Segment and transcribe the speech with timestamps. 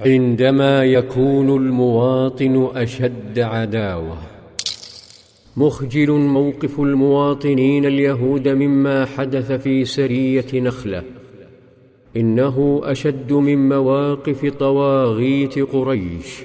[0.00, 4.18] عندما يكون المواطن أشد عداوة.
[5.56, 11.02] مخجل موقف المواطنين اليهود مما حدث في سرية نخلة.
[12.16, 16.42] إنه أشد من مواقف طواغيت قريش.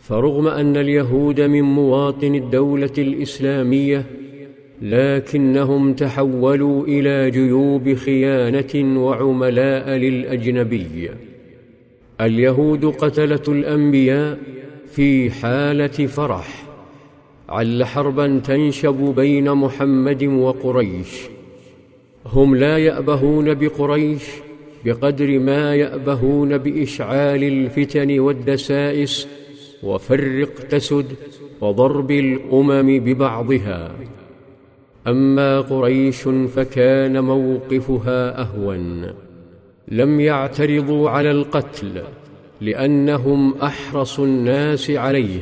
[0.00, 4.06] فرغم أن اليهود من مواطن الدولة الإسلامية
[4.82, 11.10] لكنهم تحولوا إلى جيوب خيانة وعملاء للأجنبي.
[12.20, 14.38] اليهود قتلة الأنبياء
[14.92, 16.62] في حالة فرح.
[17.48, 21.20] عل حربا تنشب بين محمد وقريش.
[22.26, 24.22] هم لا يأبهون بقريش
[24.84, 29.28] بقدر ما يأبهون بإشعال الفتن والدسائس
[29.82, 31.06] وفرق تسد
[31.60, 33.92] وضرب الأمم ببعضها.
[35.06, 36.22] أما قريش
[36.54, 39.25] فكان موقفها أهون.
[39.88, 42.02] لم يعترضوا على القتل
[42.60, 45.40] لأنهم أحرص الناس عليه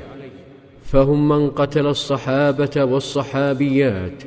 [0.82, 4.22] فهم من قتل الصحابة والصحابيات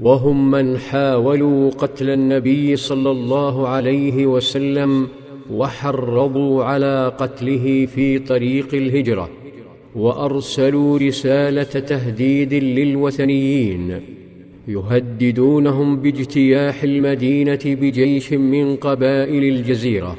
[0.00, 5.08] وهم من حاولوا قتل النبي صلى الله عليه وسلم
[5.50, 9.30] وحرضوا على قتله في طريق الهجرة
[9.94, 14.00] وأرسلوا رسالة تهديد للوثنيين.
[14.68, 20.16] يهددونهم باجتياح المدينة بجيش من قبائل الجزيرة.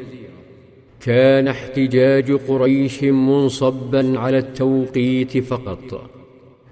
[1.01, 6.09] كان احتجاج قريش منصبا على التوقيت فقط.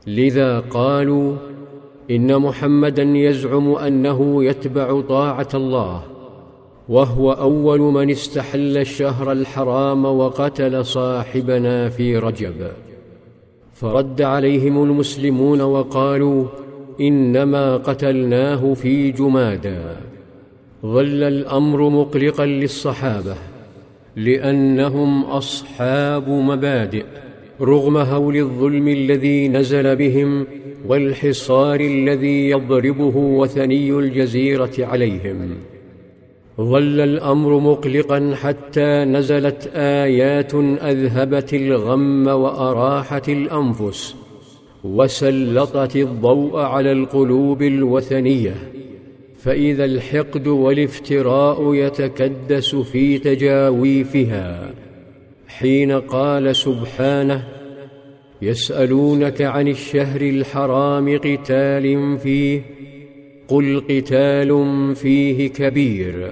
[0.08, 1.36] لذا قالوا
[2.12, 6.04] إن محمدا يزعم أنه يتبع طاعة الله
[6.90, 12.68] وهو أول من استحل الشهر الحرام وقتل صاحبنا في رجب.
[13.74, 16.46] فرد عليهم المسلمون وقالوا
[17.02, 19.82] إنما قتلناه في جمادى.
[20.86, 23.36] ظل الأمر مقلقا للصحابة
[24.16, 27.06] لأنهم أصحاب مبادئ
[27.62, 30.48] رغم هول الظلم الذي نزل بهم
[30.88, 35.56] والحصار الذي يضربه وثني الجزيرة عليهم.
[36.62, 40.56] ظل الأمر مقلقا حتى نزلت آيات
[40.92, 44.16] أذهبت الغم وأراحت الأنفس
[44.84, 48.56] وسلطت الضوء على القلوب الوثنية
[49.38, 54.74] فإذا الحقد والافتراء يتكدس في تجاويفها.
[55.48, 57.48] حين قال سبحانه
[58.42, 62.62] يسألونك عن الشهر الحرام قتال فيه
[63.48, 66.32] قل قتال فيه كبير.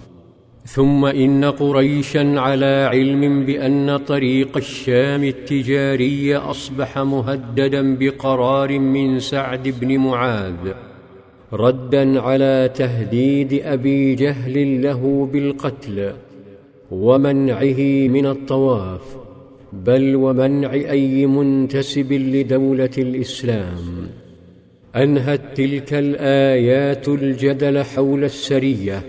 [0.65, 9.97] ثم إن قريشا على علم بأن طريق الشام التجاري أصبح مهددا بقرار من سعد بن
[9.97, 10.71] معاذ
[11.53, 16.13] ردا على تهديد أبي جهل له بالقتل
[16.91, 19.15] ومنعه من الطواف
[19.73, 24.09] بل ومنع أي منتسب لدولة الإسلام.
[24.95, 29.03] أنهت تلك الآيات الجدل حول السرية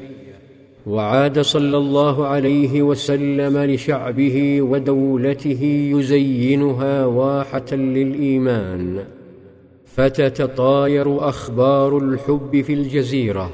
[0.87, 9.05] وعاد صلى الله عليه وسلم لشعبه ودولته يزينها واحة للإيمان.
[9.87, 13.51] فتتطاير أخبار الحب في الجزيرة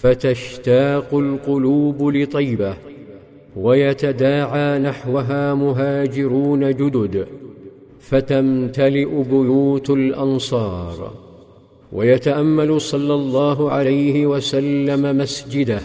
[0.00, 2.74] فتشتاق القلوب لطيبة
[3.56, 7.26] ويتداعى نحوها مهاجرون جدد
[8.00, 11.12] فتمتلئ بيوت الأنصار.
[11.92, 15.80] ويتأمل صلى الله عليه وسلم مسجده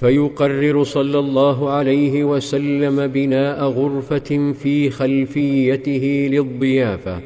[0.00, 7.20] فيقرر صلى الله عليه وسلم بناء غرفة في خلفيته للضيافة.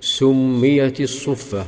[0.00, 1.64] سميت الصفة.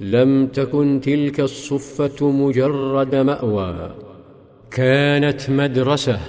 [0.00, 3.94] لم تكن تلك الصفة مجرد مأوى.
[4.70, 6.20] كانت مدرسة.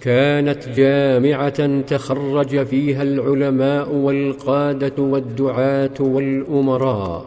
[0.00, 7.26] كانت جامعة تخرج فيها العلماء والقادة والدعاة والأمراء.